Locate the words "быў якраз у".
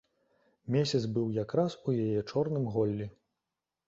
1.17-1.93